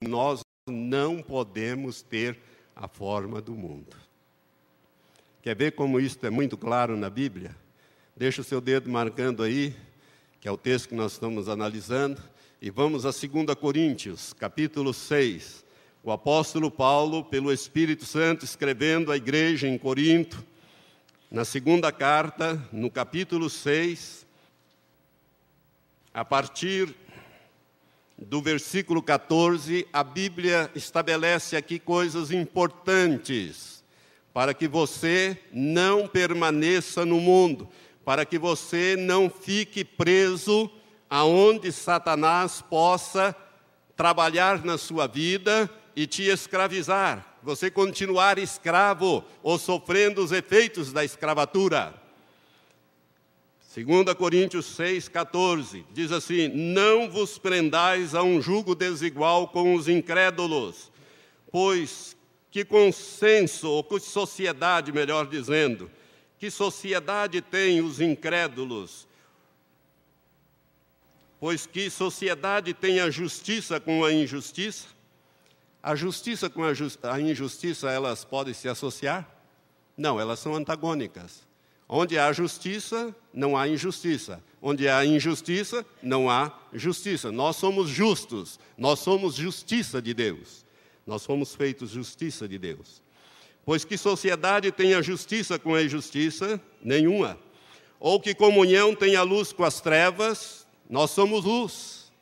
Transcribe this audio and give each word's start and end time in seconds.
nós 0.00 0.40
não 0.68 1.20
podemos 1.22 2.02
ter 2.02 2.38
a 2.74 2.86
forma 2.86 3.40
do 3.40 3.52
mundo. 3.52 3.96
Quer 5.42 5.56
ver 5.56 5.72
como 5.72 5.98
isso 5.98 6.18
é 6.22 6.30
muito 6.30 6.56
claro 6.56 6.96
na 6.96 7.10
Bíblia? 7.10 7.56
Deixa 8.16 8.40
o 8.40 8.44
seu 8.44 8.60
dedo 8.60 8.88
marcando 8.88 9.42
aí, 9.42 9.74
que 10.40 10.46
é 10.46 10.52
o 10.52 10.56
texto 10.56 10.90
que 10.90 10.94
nós 10.94 11.12
estamos 11.12 11.48
analisando, 11.48 12.22
e 12.60 12.70
vamos 12.70 13.04
a 13.06 13.10
2 13.10 13.54
Coríntios, 13.60 14.32
capítulo 14.32 14.92
6. 14.92 15.64
O 16.02 16.12
apóstolo 16.12 16.70
Paulo, 16.70 17.24
pelo 17.24 17.52
Espírito 17.52 18.04
Santo, 18.04 18.44
escrevendo 18.44 19.10
à 19.10 19.16
igreja 19.16 19.66
em 19.66 19.76
Corinto, 19.76 20.44
na 21.30 21.44
segunda 21.44 21.90
carta, 21.90 22.62
no 22.72 22.90
capítulo 22.90 23.50
6, 23.50 24.26
a 26.14 26.24
partir 26.24 26.94
do 28.18 28.42
versículo 28.42 29.00
14, 29.00 29.86
a 29.92 30.02
Bíblia 30.02 30.68
estabelece 30.74 31.56
aqui 31.56 31.78
coisas 31.78 32.32
importantes 32.32 33.84
para 34.34 34.52
que 34.52 34.66
você 34.66 35.40
não 35.52 36.06
permaneça 36.08 37.04
no 37.04 37.20
mundo, 37.20 37.68
para 38.04 38.24
que 38.24 38.36
você 38.36 38.96
não 38.98 39.30
fique 39.30 39.84
preso 39.84 40.68
aonde 41.08 41.70
Satanás 41.70 42.60
possa 42.60 43.34
trabalhar 43.96 44.64
na 44.64 44.76
sua 44.76 45.06
vida 45.06 45.70
e 45.94 46.06
te 46.06 46.24
escravizar, 46.24 47.36
você 47.42 47.70
continuar 47.70 48.38
escravo 48.38 49.24
ou 49.42 49.58
sofrendo 49.58 50.22
os 50.22 50.32
efeitos 50.32 50.92
da 50.92 51.04
escravatura. 51.04 51.94
2 53.84 54.14
Coríntios 54.14 54.66
6, 54.66 55.08
14, 55.08 55.86
diz 55.92 56.10
assim: 56.10 56.48
Não 56.48 57.08
vos 57.08 57.38
prendais 57.38 58.14
a 58.14 58.22
um 58.22 58.42
jugo 58.42 58.74
desigual 58.74 59.48
com 59.48 59.74
os 59.74 59.86
incrédulos, 59.86 60.90
pois 61.52 62.16
que 62.50 62.64
consenso, 62.64 63.68
ou 63.68 63.84
que 63.84 64.00
sociedade, 64.00 64.90
melhor 64.90 65.26
dizendo, 65.28 65.88
que 66.38 66.50
sociedade 66.50 67.40
tem 67.40 67.80
os 67.80 68.00
incrédulos? 68.00 69.06
Pois 71.38 71.64
que 71.66 71.88
sociedade 71.88 72.74
tem 72.74 72.98
a 72.98 73.10
justiça 73.10 73.78
com 73.78 74.04
a 74.04 74.12
injustiça? 74.12 74.88
A 75.80 75.94
justiça 75.94 76.50
com 76.50 76.64
a, 76.64 76.72
a 77.12 77.20
injustiça, 77.20 77.88
elas 77.90 78.24
podem 78.24 78.52
se 78.52 78.68
associar? 78.68 79.28
Não, 79.96 80.18
elas 80.18 80.40
são 80.40 80.54
antagônicas. 80.56 81.47
Onde 81.88 82.18
há 82.18 82.30
justiça, 82.32 83.14
não 83.32 83.56
há 83.56 83.66
injustiça. 83.66 84.42
Onde 84.60 84.88
há 84.88 85.04
injustiça, 85.06 85.86
não 86.02 86.28
há 86.28 86.52
justiça. 86.72 87.32
Nós 87.32 87.56
somos 87.56 87.88
justos, 87.88 88.60
nós 88.76 88.98
somos 88.98 89.34
justiça 89.34 90.02
de 90.02 90.12
Deus. 90.12 90.66
Nós 91.06 91.24
fomos 91.24 91.54
feitos 91.54 91.90
justiça 91.90 92.46
de 92.46 92.58
Deus. 92.58 93.00
Pois 93.64 93.84
que 93.84 93.96
sociedade 93.96 94.70
tem 94.70 94.94
a 94.94 95.00
justiça 95.00 95.58
com 95.58 95.74
a 95.74 95.82
injustiça? 95.82 96.60
Nenhuma. 96.82 97.38
Ou 97.98 98.20
que 98.20 98.34
comunhão 98.34 98.94
tem 98.94 99.16
a 99.16 99.22
luz 99.22 99.52
com 99.52 99.64
as 99.64 99.80
trevas? 99.80 100.66
Nós 100.88 101.10
somos 101.10 101.44
luz. 101.44 102.12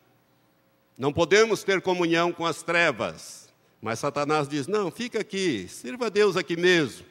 Não 0.96 1.12
podemos 1.12 1.62
ter 1.62 1.80
comunhão 1.80 2.32
com 2.32 2.46
as 2.46 2.62
trevas. 2.62 3.48
Mas 3.80 3.98
Satanás 3.98 4.48
diz: 4.48 4.66
não, 4.66 4.90
fica 4.90 5.20
aqui, 5.20 5.66
sirva 5.68 6.06
a 6.06 6.08
Deus 6.08 6.36
aqui 6.36 6.56
mesmo. 6.56 7.04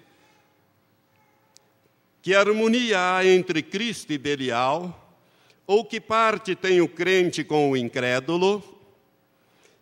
Que 2.25 2.33
harmonia 2.33 3.17
há 3.17 3.23
entre 3.23 3.61
Cristo 3.61 4.11
e 4.11 4.17
Belial? 4.17 5.15
Ou 5.67 5.85
que 5.85 6.01
parte 6.01 6.55
tem 6.55 6.81
o 6.81 6.87
crente 6.87 7.43
com 7.43 7.69
o 7.69 7.77
incrédulo? 7.77 8.63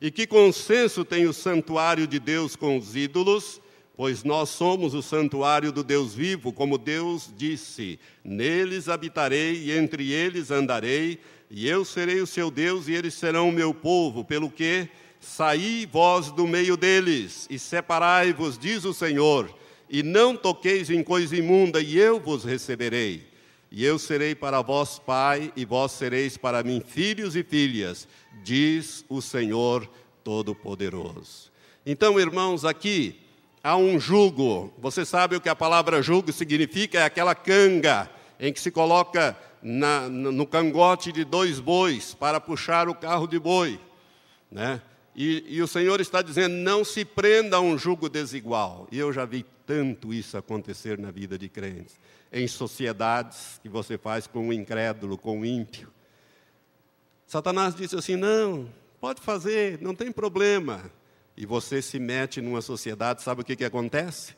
E 0.02 0.11
que 0.11 0.27
consenso 0.27 1.05
tem 1.05 1.25
o 1.25 1.31
santuário 1.31 2.05
de 2.05 2.19
Deus 2.19 2.58
com 2.58 2.77
os 2.77 2.97
ídolos? 2.97 3.61
Pois 3.95 4.25
nós 4.25 4.50
somos 4.50 4.94
o 4.94 5.02
santuário 5.02 5.72
do 5.72 5.85
Deus 5.85 6.13
vivo, 6.13 6.52
como 6.52 6.77
Deus 6.77 7.31
disse: 7.33 7.97
Neles 8.25 8.90
habitarei 8.90 9.63
e 9.63 9.72
entre 9.72 10.12
eles 10.12 10.51
andarei, 10.51 11.22
e 11.50 11.66
eu 11.69 11.85
serei 11.85 12.19
o 12.19 12.28
seu 12.28 12.51
Deus 12.51 12.90
e 12.90 12.94
eles 12.94 13.13
serão 13.13 13.47
o 13.47 13.53
meu 13.53 13.73
povo, 13.73 14.25
pelo 14.25 14.51
que 14.51 14.90
saí 15.17 15.88
vós 15.90 16.29
do 16.29 16.46
meio 16.46 16.75
deles 16.75 17.47
e 17.50 17.57
separai-vos, 17.57 18.57
diz 18.57 18.84
o 18.84 18.94
Senhor 18.94 19.62
e 19.93 20.01
não 20.01 20.35
toqueis 20.35 20.89
em 20.89 21.03
coisa 21.03 21.35
imunda, 21.35 21.79
e 21.79 21.99
eu 21.99 22.19
vos 22.19 22.43
receberei. 22.43 23.27
E 23.71 23.85
eu 23.85 23.99
serei 23.99 24.33
para 24.33 24.59
vós 24.59 24.97
pai, 24.97 25.53
e 25.55 25.65
vós 25.65 25.91
sereis 25.91 26.35
para 26.35 26.63
mim 26.63 26.81
filhos 26.83 27.35
e 27.35 27.43
filhas, 27.43 28.07
diz 28.43 29.05
o 29.07 29.21
Senhor 29.21 29.87
Todo-Poderoso. 30.23 31.51
Então, 31.85 32.19
irmãos, 32.19 32.65
aqui 32.65 33.19
há 33.63 33.77
um 33.77 33.99
jugo. 33.99 34.73
Você 34.79 35.05
sabe 35.05 35.35
o 35.35 35.41
que 35.41 35.47
a 35.47 35.55
palavra 35.55 36.01
jugo 36.01 36.33
significa? 36.33 36.97
É 36.97 37.03
aquela 37.03 37.35
canga 37.35 38.09
em 38.39 38.51
que 38.51 38.59
se 38.59 38.71
coloca 38.71 39.37
na, 39.61 40.09
no 40.09 40.47
cangote 40.47 41.11
de 41.11 41.23
dois 41.23 41.59
bois 41.59 42.15
para 42.15 42.39
puxar 42.39 42.89
o 42.89 42.95
carro 42.95 43.27
de 43.27 43.37
boi. 43.37 43.79
Né? 44.51 44.81
E, 45.16 45.44
e, 45.47 45.62
o 45.62 45.68
Senhor 45.68 46.01
está 46.01 46.22
dizendo: 46.22 46.53
não 46.53 46.84
se 46.84 47.06
prenda 47.06 47.57
a 47.57 47.62
um 47.62 47.78
jugo 47.78 48.09
desigual. 48.09 48.88
E 48.91 48.97
eu 48.97 49.13
já 49.13 49.25
vi 49.25 49.46
tanto 49.66 50.13
isso 50.13 50.38
acontecer 50.38 50.97
na 50.97 51.12
vida 51.12 51.38
de 51.38 51.47
crentes, 51.47 52.00
em 52.31 52.47
sociedades 52.47 53.59
que 53.62 53.69
você 53.69 53.97
faz 53.97 54.25
com 54.25 54.50
o 54.50 54.53
incrédulo, 54.53 55.18
com 55.18 55.41
o 55.41 55.46
ímpio. 55.46 55.91
Satanás 57.28 57.75
disse 57.75 57.96
assim: 57.96 58.16
não, 58.16 58.68
pode 59.00 59.22
fazer, 59.22 59.79
não 59.81 59.94
tem 59.94 60.12
problema. 60.12 60.91
E 61.35 61.46
você 61.46 61.81
se 61.81 61.97
mete 62.00 62.41
numa 62.41 62.62
sociedade, 62.62 63.23
sabe 63.23 63.41
o 63.41 63.44
que, 63.44 63.56
que 63.56 63.66
acontece? 63.66 64.35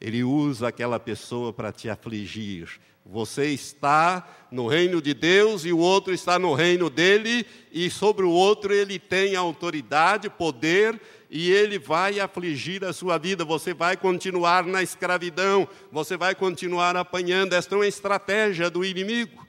Ele 0.00 0.22
usa 0.22 0.68
aquela 0.68 1.00
pessoa 1.00 1.52
para 1.52 1.72
te 1.72 1.88
afligir. 1.88 2.80
Você 3.04 3.46
está 3.46 4.28
no 4.50 4.66
reino 4.66 5.00
de 5.00 5.14
Deus 5.14 5.64
e 5.64 5.72
o 5.72 5.78
outro 5.78 6.12
está 6.12 6.38
no 6.38 6.52
reino 6.52 6.90
dele, 6.90 7.46
e 7.72 7.88
sobre 7.88 8.24
o 8.24 8.30
outro 8.30 8.72
ele 8.72 8.98
tem 8.98 9.34
autoridade, 9.34 10.28
poder 10.28 11.00
e 11.30 11.50
ele 11.50 11.78
vai 11.78 12.20
afligir 12.20 12.84
a 12.84 12.92
sua 12.92 13.18
vida, 13.18 13.44
você 13.44 13.74
vai 13.74 13.96
continuar 13.96 14.64
na 14.64 14.82
escravidão, 14.82 15.68
você 15.92 16.16
vai 16.16 16.34
continuar 16.34 16.96
apanhando. 16.96 17.52
Esta 17.52 17.74
é 17.74 17.78
uma 17.78 17.86
estratégia 17.86 18.70
do 18.70 18.84
inimigo. 18.84 19.46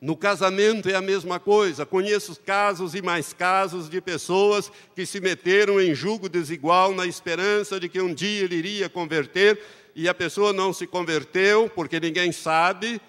No 0.00 0.16
casamento 0.16 0.88
é 0.88 0.94
a 0.94 1.02
mesma 1.02 1.38
coisa. 1.38 1.84
Conheço 1.84 2.40
casos 2.40 2.94
e 2.94 3.02
mais 3.02 3.34
casos 3.34 3.90
de 3.90 4.00
pessoas 4.00 4.72
que 4.96 5.04
se 5.04 5.20
meteram 5.20 5.78
em 5.78 5.94
julgo 5.94 6.26
desigual 6.26 6.94
na 6.94 7.04
esperança 7.04 7.78
de 7.78 7.86
que 7.86 8.00
um 8.00 8.14
dia 8.14 8.44
ele 8.44 8.56
iria 8.56 8.88
converter 8.88 9.60
e 9.94 10.08
a 10.08 10.14
pessoa 10.14 10.52
não 10.52 10.72
se 10.72 10.86
converteu 10.86 11.70
porque 11.70 12.00
ninguém 12.00 12.32
sabe. 12.32 13.00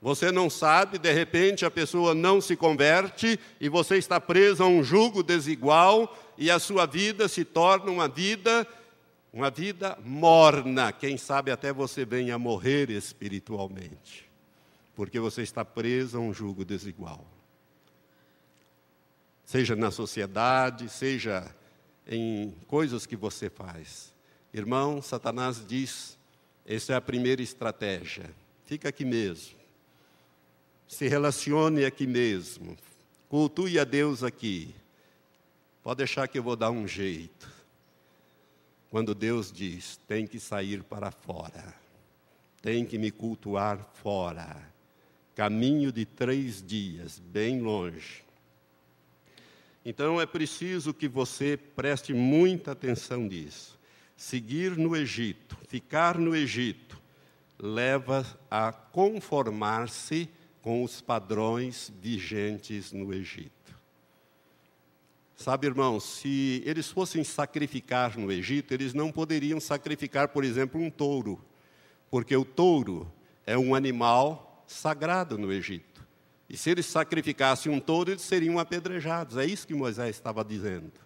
Você 0.00 0.30
não 0.30 0.48
sabe, 0.50 0.98
de 0.98 1.12
repente 1.12 1.64
a 1.64 1.70
pessoa 1.70 2.14
não 2.14 2.40
se 2.40 2.54
converte 2.54 3.40
e 3.60 3.68
você 3.68 3.96
está 3.96 4.20
preso 4.20 4.62
a 4.62 4.66
um 4.66 4.82
jugo 4.82 5.22
desigual 5.22 6.16
e 6.36 6.50
a 6.50 6.58
sua 6.58 6.86
vida 6.86 7.28
se 7.28 7.44
torna 7.44 7.90
uma 7.90 8.06
vida 8.06 8.66
uma 9.36 9.50
vida 9.50 9.98
morna. 10.02 10.90
Quem 10.92 11.18
sabe 11.18 11.50
até 11.50 11.70
você 11.70 12.06
venha 12.06 12.36
a 12.36 12.38
morrer 12.38 12.88
espiritualmente, 12.88 14.26
porque 14.94 15.20
você 15.20 15.42
está 15.42 15.62
preso 15.62 16.16
a 16.16 16.20
um 16.20 16.32
jugo 16.32 16.64
desigual. 16.64 17.22
Seja 19.44 19.76
na 19.76 19.90
sociedade, 19.90 20.88
seja 20.88 21.54
em 22.06 22.54
coisas 22.66 23.04
que 23.04 23.14
você 23.14 23.50
faz. 23.50 24.14
Irmão, 24.54 25.02
Satanás 25.02 25.62
diz: 25.66 26.16
essa 26.66 26.92
é 26.92 26.96
a 26.96 27.00
primeira 27.00 27.40
estratégia. 27.40 28.28
Fica 28.64 28.88
aqui 28.88 29.04
mesmo. 29.04 29.56
Se 30.88 31.06
relacione 31.06 31.84
aqui 31.84 32.06
mesmo. 32.06 32.76
Cultue 33.28 33.78
a 33.78 33.84
Deus 33.84 34.22
aqui. 34.22 34.74
Pode 35.82 35.98
deixar 35.98 36.26
que 36.26 36.38
eu 36.38 36.42
vou 36.42 36.56
dar 36.56 36.72
um 36.72 36.86
jeito. 36.86 37.48
Quando 38.90 39.14
Deus 39.14 39.52
diz, 39.52 40.00
tem 40.08 40.26
que 40.26 40.40
sair 40.40 40.82
para 40.82 41.10
fora, 41.10 41.74
tem 42.62 42.84
que 42.84 42.96
me 42.96 43.10
cultuar 43.10 43.78
fora, 43.94 44.56
caminho 45.34 45.92
de 45.92 46.04
três 46.04 46.62
dias, 46.62 47.18
bem 47.18 47.60
longe. 47.60 48.24
Então 49.84 50.20
é 50.20 50.26
preciso 50.26 50.94
que 50.94 51.06
você 51.06 51.56
preste 51.56 52.14
muita 52.14 52.72
atenção 52.72 53.20
nisso. 53.20 53.78
Seguir 54.16 54.76
no 54.76 54.96
Egito, 54.96 55.56
ficar 55.68 56.18
no 56.18 56.34
Egito, 56.34 57.00
leva 57.58 58.26
a 58.50 58.72
conformar-se 58.72 60.28
com 60.62 60.82
os 60.82 61.00
padrões 61.00 61.92
vigentes 62.00 62.92
no 62.92 63.12
Egito. 63.12 63.52
Sabe, 65.36 65.66
irmãos, 65.66 66.02
se 66.02 66.62
eles 66.64 66.90
fossem 66.90 67.22
sacrificar 67.22 68.18
no 68.18 68.32
Egito, 68.32 68.72
eles 68.72 68.94
não 68.94 69.12
poderiam 69.12 69.60
sacrificar, 69.60 70.28
por 70.28 70.44
exemplo, 70.44 70.80
um 70.80 70.90
touro, 70.90 71.38
porque 72.10 72.34
o 72.34 72.44
touro 72.44 73.12
é 73.44 73.56
um 73.56 73.74
animal 73.74 74.64
sagrado 74.66 75.36
no 75.36 75.52
Egito. 75.52 76.04
E 76.48 76.56
se 76.56 76.70
eles 76.70 76.86
sacrificassem 76.86 77.70
um 77.70 77.78
touro, 77.78 78.12
eles 78.12 78.22
seriam 78.22 78.58
apedrejados. 78.58 79.36
É 79.36 79.44
isso 79.44 79.66
que 79.66 79.74
Moisés 79.74 80.16
estava 80.16 80.42
dizendo. 80.42 81.05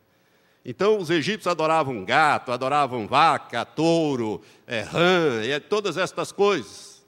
Então, 0.65 0.99
os 0.99 1.09
egípcios 1.09 1.47
adoravam 1.47 2.05
gato, 2.05 2.53
adoravam 2.53 3.07
vaca, 3.07 3.65
touro, 3.65 4.43
é, 4.67 4.81
rã, 4.81 5.43
e 5.43 5.59
todas 5.59 5.97
estas 5.97 6.31
coisas. 6.31 7.03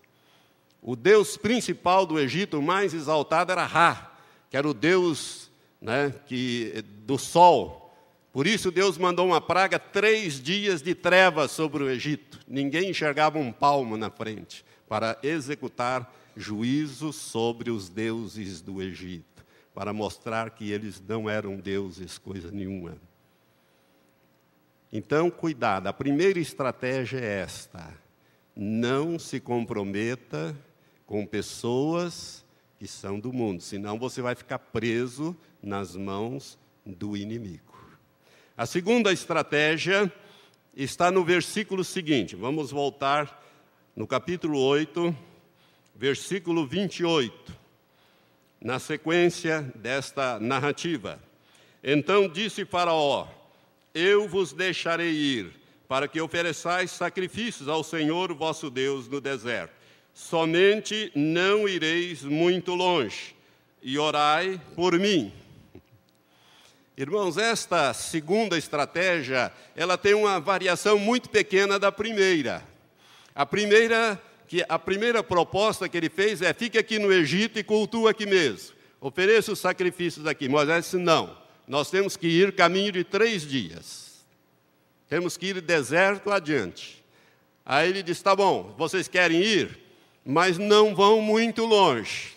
O 0.80 0.96
deus 0.96 1.36
principal 1.36 2.06
do 2.06 2.18
Egito, 2.18 2.58
o 2.58 2.62
mais 2.62 2.94
exaltado, 2.94 3.52
era 3.52 3.64
Ra, 3.64 4.10
que 4.50 4.56
era 4.56 4.68
o 4.68 4.74
deus 4.74 5.50
né, 5.80 6.14
que, 6.26 6.82
do 7.04 7.18
sol. 7.18 7.94
Por 8.32 8.46
isso, 8.46 8.70
Deus 8.70 8.96
mandou 8.96 9.26
uma 9.26 9.40
praga, 9.40 9.78
três 9.78 10.40
dias 10.42 10.80
de 10.80 10.94
trevas 10.94 11.50
sobre 11.50 11.84
o 11.84 11.90
Egito. 11.90 12.40
Ninguém 12.48 12.90
enxergava 12.90 13.38
um 13.38 13.52
palmo 13.52 13.96
na 13.96 14.10
frente 14.10 14.64
para 14.88 15.18
executar 15.22 16.10
juízo 16.34 17.12
sobre 17.12 17.70
os 17.70 17.90
deuses 17.90 18.62
do 18.62 18.80
Egito, 18.80 19.44
para 19.74 19.92
mostrar 19.92 20.50
que 20.50 20.70
eles 20.70 21.02
não 21.06 21.28
eram 21.28 21.58
deuses, 21.58 22.16
coisa 22.16 22.50
nenhuma. 22.50 22.96
Então, 24.92 25.30
cuidado, 25.30 25.86
a 25.86 25.92
primeira 25.92 26.38
estratégia 26.38 27.18
é 27.18 27.40
esta: 27.40 27.94
não 28.54 29.18
se 29.18 29.40
comprometa 29.40 30.54
com 31.06 31.24
pessoas 31.24 32.44
que 32.78 32.86
são 32.86 33.18
do 33.18 33.32
mundo, 33.32 33.62
senão 33.62 33.98
você 33.98 34.20
vai 34.20 34.34
ficar 34.34 34.58
preso 34.58 35.34
nas 35.62 35.96
mãos 35.96 36.58
do 36.84 37.16
inimigo. 37.16 37.72
A 38.54 38.66
segunda 38.66 39.12
estratégia 39.12 40.12
está 40.76 41.10
no 41.10 41.24
versículo 41.24 41.82
seguinte, 41.84 42.36
vamos 42.36 42.70
voltar 42.70 43.42
no 43.96 44.06
capítulo 44.06 44.58
8, 44.58 45.14
versículo 45.94 46.66
28, 46.66 47.56
na 48.60 48.78
sequência 48.78 49.62
desta 49.74 50.38
narrativa. 50.38 51.18
Então 51.82 52.28
disse 52.28 52.66
Faraó: 52.66 53.41
eu 53.94 54.28
vos 54.28 54.52
deixarei 54.52 55.10
ir, 55.10 55.52
para 55.88 56.08
que 56.08 56.20
ofereçais 56.20 56.90
sacrifícios 56.90 57.68
ao 57.68 57.84
Senhor 57.84 58.32
vosso 58.32 58.70
Deus 58.70 59.08
no 59.08 59.20
deserto. 59.20 59.74
Somente 60.14 61.10
não 61.14 61.68
ireis 61.68 62.22
muito 62.22 62.74
longe, 62.74 63.34
e 63.82 63.98
orai 63.98 64.60
por 64.74 64.98
mim. 64.98 65.32
Irmãos, 66.96 67.38
esta 67.38 67.92
segunda 67.94 68.56
estratégia, 68.58 69.52
ela 69.74 69.96
tem 69.96 70.14
uma 70.14 70.38
variação 70.38 70.98
muito 70.98 71.30
pequena 71.30 71.78
da 71.78 71.90
primeira. 71.90 72.62
A 73.34 73.46
primeira, 73.46 74.20
que 74.46 74.64
a 74.68 74.78
primeira 74.78 75.22
proposta 75.22 75.88
que 75.88 75.96
ele 75.96 76.10
fez 76.10 76.42
é: 76.42 76.52
fique 76.52 76.76
aqui 76.76 76.98
no 76.98 77.10
Egito 77.10 77.58
e 77.58 77.64
cultua 77.64 78.10
aqui 78.10 78.26
mesmo. 78.26 78.76
Ofereça 79.00 79.52
os 79.52 79.58
sacrifícios 79.58 80.26
aqui. 80.26 80.48
Moisés 80.48 80.84
disse: 80.84 80.98
não 80.98 81.41
nós 81.72 81.88
temos 81.88 82.18
que 82.18 82.26
ir 82.26 82.54
caminho 82.54 82.92
de 82.92 83.02
três 83.02 83.46
dias. 83.48 84.22
Temos 85.08 85.38
que 85.38 85.46
ir 85.46 85.60
deserto 85.62 86.30
adiante. 86.30 87.02
Aí 87.64 87.88
ele 87.88 88.02
disse: 88.02 88.22
tá 88.22 88.36
bom, 88.36 88.74
vocês 88.76 89.08
querem 89.08 89.40
ir, 89.40 89.80
mas 90.22 90.58
não 90.58 90.94
vão 90.94 91.22
muito 91.22 91.64
longe. 91.64 92.32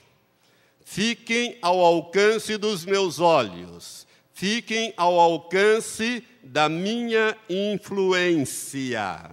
Fiquem 0.86 1.58
ao 1.62 1.82
alcance 1.82 2.56
dos 2.56 2.86
meus 2.86 3.20
olhos. 3.20 4.08
Fiquem 4.34 4.94
ao 4.96 5.20
alcance 5.20 6.24
da 6.42 6.70
minha 6.70 7.36
influência. 7.50 9.32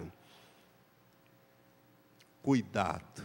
Cuidado. 2.43 3.23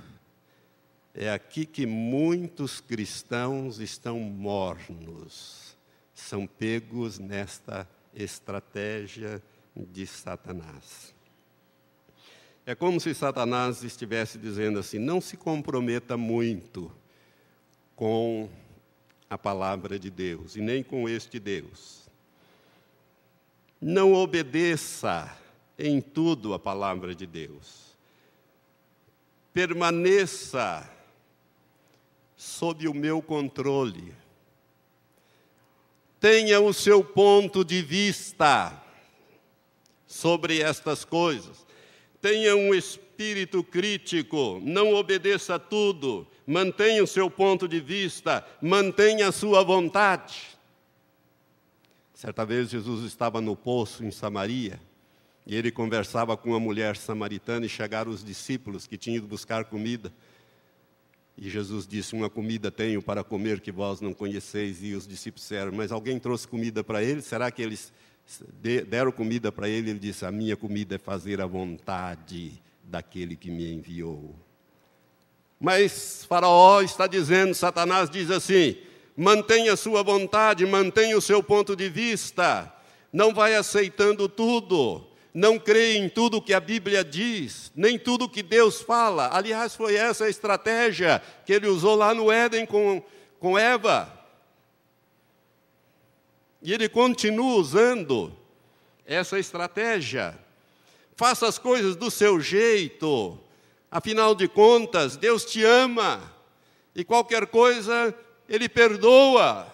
É 1.11 1.31
aqui 1.31 1.65
que 1.65 1.87
muitos 1.87 2.79
cristãos 2.79 3.79
estão 3.79 4.19
mornos 4.19 5.67
são 6.19 6.47
pegos 6.47 7.19
nesta 7.19 7.87
estratégia 8.13 9.41
de 9.75 10.07
Satanás. 10.07 11.13
É 12.65 12.73
como 12.73 12.99
se 12.99 13.13
Satanás 13.13 13.83
estivesse 13.83 14.37
dizendo 14.37 14.79
assim: 14.79 14.97
não 14.97 15.21
se 15.21 15.37
comprometa 15.37 16.17
muito 16.17 16.91
com 17.95 18.49
a 19.29 19.37
palavra 19.37 19.99
de 19.99 20.09
Deus 20.09 20.55
e 20.55 20.61
nem 20.61 20.83
com 20.83 21.07
este 21.07 21.39
Deus. 21.39 22.09
Não 23.79 24.13
obedeça 24.13 25.37
em 25.77 26.01
tudo 26.01 26.55
a 26.55 26.59
palavra 26.59 27.13
de 27.13 27.27
Deus. 27.27 27.95
Permaneça 29.53 30.89
sob 32.35 32.87
o 32.87 32.93
meu 32.93 33.21
controle 33.21 34.13
tenha 36.19 36.59
o 36.59 36.73
seu 36.73 37.03
ponto 37.03 37.63
de 37.63 37.81
vista 37.81 38.73
sobre 40.05 40.61
estas 40.61 41.05
coisas. 41.05 41.65
Tenha 42.21 42.55
um 42.55 42.73
espírito 42.73 43.63
crítico, 43.63 44.59
não 44.63 44.93
obedeça 44.93 45.55
a 45.55 45.59
tudo, 45.59 46.27
mantenha 46.45 47.03
o 47.03 47.07
seu 47.07 47.29
ponto 47.29 47.67
de 47.67 47.79
vista, 47.79 48.45
mantenha 48.61 49.27
a 49.27 49.31
sua 49.31 49.63
vontade. 49.63 50.57
Certa 52.13 52.43
vez 52.43 52.69
Jesus 52.69 53.05
estava 53.05 53.39
no 53.39 53.55
poço 53.55 54.03
em 54.03 54.09
Samaria 54.09 54.81
e 55.45 55.55
ele 55.55 55.71
conversava 55.71 56.35
com 56.35 56.49
uma 56.49 56.59
mulher 56.59 56.97
samaritana 56.97 57.65
e 57.65 57.69
chegaram 57.69 58.11
os 58.11 58.23
discípulos 58.23 58.87
que 58.87 58.97
tinham 58.97 59.17
ido 59.17 59.27
buscar 59.27 59.65
comida. 59.65 60.11
E 61.37 61.49
Jesus 61.49 61.85
disse: 61.85 62.15
Uma 62.15 62.29
comida 62.29 62.71
tenho 62.71 63.01
para 63.01 63.23
comer 63.23 63.61
que 63.61 63.71
vós 63.71 64.01
não 64.01 64.13
conheceis. 64.13 64.83
E 64.83 64.93
os 64.93 65.07
discípulos 65.07 65.43
disseram: 65.43 65.71
Mas 65.71 65.91
alguém 65.91 66.19
trouxe 66.19 66.47
comida 66.47 66.83
para 66.83 67.03
ele? 67.03 67.21
Será 67.21 67.51
que 67.51 67.61
eles 67.61 67.93
deram 68.87 69.11
comida 69.11 69.51
para 69.51 69.69
ele? 69.69 69.91
Ele 69.91 69.99
disse: 69.99 70.25
A 70.25 70.31
minha 70.31 70.57
comida 70.57 70.95
é 70.95 70.97
fazer 70.97 71.39
a 71.39 71.45
vontade 71.45 72.61
daquele 72.83 73.35
que 73.35 73.51
me 73.51 73.71
enviou. 73.71 74.35
Mas 75.59 76.25
Faraó 76.25 76.81
está 76.81 77.07
dizendo, 77.07 77.53
Satanás 77.53 78.09
diz 78.09 78.31
assim: 78.31 78.75
mantenha 79.15 79.73
a 79.73 79.77
sua 79.77 80.03
vontade, 80.03 80.65
mantenha 80.65 81.17
o 81.17 81.21
seu 81.21 81.41
ponto 81.41 81.75
de 81.75 81.89
vista, 81.89 82.71
não 83.11 83.33
vai 83.33 83.55
aceitando 83.55 84.29
tudo 84.29 85.06
não 85.37 85.59
crê 85.59 85.97
em 85.97 86.09
tudo 86.09 86.41
que 86.41 86.51
a 86.51 86.59
Bíblia 86.59 87.03
diz, 87.03 87.71
nem 87.75 87.99
tudo 87.99 88.27
que 88.27 88.41
Deus 88.41 88.81
fala. 88.81 89.29
Aliás, 89.31 89.75
foi 89.75 89.93
essa 89.93 90.25
a 90.25 90.29
estratégia 90.29 91.21
que 91.45 91.53
ele 91.53 91.67
usou 91.67 91.93
lá 91.93 92.11
no 92.11 92.31
Éden 92.31 92.65
com, 92.65 93.03
com 93.39 93.55
Eva. 93.55 94.11
E 96.59 96.73
ele 96.73 96.89
continua 96.89 97.55
usando 97.55 98.35
essa 99.05 99.37
estratégia. 99.37 100.35
Faça 101.15 101.47
as 101.47 101.59
coisas 101.59 101.95
do 101.95 102.09
seu 102.09 102.41
jeito. 102.41 103.39
Afinal 103.91 104.33
de 104.33 104.47
contas, 104.47 105.17
Deus 105.17 105.45
te 105.45 105.63
ama. 105.63 106.33
E 106.95 107.03
qualquer 107.03 107.45
coisa, 107.45 108.11
Ele 108.49 108.67
perdoa. 108.67 109.71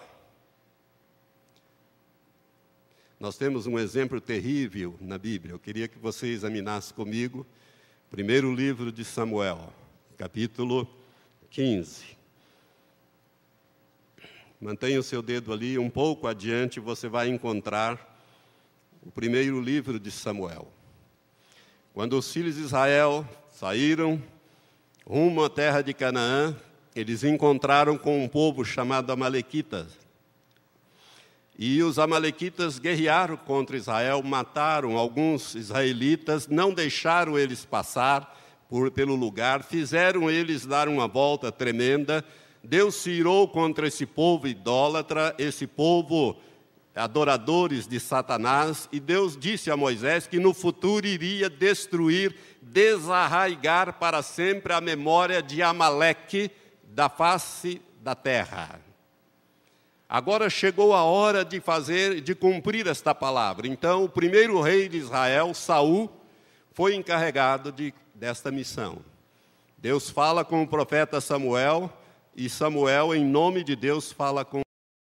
Nós 3.18 3.36
temos 3.38 3.66
um 3.66 3.78
exemplo 3.78 4.20
terrível 4.20 4.96
na 5.00 5.16
Bíblia. 5.16 5.54
Eu 5.54 5.58
queria 5.58 5.86
que 5.86 5.98
você 5.98 6.26
examinasse 6.28 6.92
comigo, 6.92 7.46
primeiro 8.10 8.52
livro 8.52 8.90
de 8.90 9.04
Samuel, 9.04 9.72
capítulo 10.18 10.88
15. 11.50 12.04
Mantenha 14.60 14.98
o 14.98 15.02
seu 15.02 15.22
dedo 15.22 15.52
ali, 15.52 15.78
um 15.78 15.88
pouco 15.88 16.26
adiante 16.26 16.80
você 16.80 17.08
vai 17.08 17.28
encontrar 17.28 18.18
o 19.00 19.10
primeiro 19.10 19.60
livro 19.60 20.00
de 20.00 20.10
Samuel. 20.10 20.66
Quando 21.92 22.18
os 22.18 22.32
filhos 22.32 22.56
de 22.56 22.62
Israel 22.62 23.28
saíram 23.48 24.20
rumo 25.06 25.44
à 25.44 25.48
terra 25.48 25.82
de 25.82 25.94
Canaã, 25.94 26.56
eles 26.96 27.22
encontraram 27.22 27.96
com 27.96 28.24
um 28.24 28.28
povo 28.28 28.64
chamado 28.64 29.12
Amalequitas. 29.12 30.03
E 31.56 31.82
os 31.82 31.98
amalequitas 31.98 32.78
guerrearam 32.78 33.36
contra 33.36 33.76
Israel, 33.76 34.22
mataram 34.22 34.96
alguns 34.96 35.54
israelitas, 35.54 36.48
não 36.48 36.72
deixaram 36.72 37.38
eles 37.38 37.64
passar 37.64 38.36
por, 38.68 38.90
pelo 38.90 39.14
lugar, 39.14 39.62
fizeram 39.62 40.28
eles 40.28 40.66
dar 40.66 40.88
uma 40.88 41.06
volta 41.06 41.52
tremenda. 41.52 42.24
Deus 42.62 42.96
se 42.96 43.10
irou 43.10 43.46
contra 43.46 43.86
esse 43.86 44.04
povo 44.04 44.48
idólatra, 44.48 45.34
esse 45.38 45.66
povo 45.66 46.36
adoradores 46.94 47.88
de 47.88 47.98
Satanás, 47.98 48.88
e 48.92 49.00
Deus 49.00 49.36
disse 49.36 49.70
a 49.70 49.76
Moisés 49.76 50.26
que 50.26 50.38
no 50.38 50.54
futuro 50.54 51.06
iria 51.06 51.50
destruir, 51.50 52.34
desarraigar 52.62 53.94
para 53.98 54.22
sempre 54.22 54.72
a 54.72 54.80
memória 54.80 55.42
de 55.42 55.60
Amaleque 55.60 56.50
da 56.84 57.08
face 57.08 57.82
da 58.00 58.14
terra. 58.14 58.80
Agora 60.08 60.50
chegou 60.50 60.92
a 60.92 61.02
hora 61.02 61.44
de 61.44 61.60
fazer, 61.60 62.20
de 62.20 62.34
cumprir 62.34 62.86
esta 62.86 63.14
palavra. 63.14 63.66
Então, 63.66 64.04
o 64.04 64.08
primeiro 64.08 64.60
rei 64.60 64.88
de 64.88 64.98
Israel, 64.98 65.54
Saul, 65.54 66.10
foi 66.72 66.94
encarregado 66.94 67.72
de, 67.72 67.94
desta 68.14 68.50
missão. 68.50 68.98
Deus 69.78 70.10
fala 70.10 70.44
com 70.44 70.62
o 70.62 70.68
profeta 70.68 71.20
Samuel, 71.20 71.92
e 72.36 72.48
Samuel, 72.48 73.14
em 73.14 73.24
nome 73.24 73.62
de 73.62 73.76
Deus, 73.76 74.10
fala 74.10 74.44
com 74.44 74.63